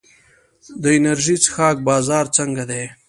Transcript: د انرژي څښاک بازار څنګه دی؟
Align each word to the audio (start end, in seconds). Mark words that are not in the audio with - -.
د 0.81 0.83
انرژي 0.97 1.35
څښاک 1.43 1.77
بازار 1.89 2.25
څنګه 2.37 2.63
دی؟ 2.71 2.83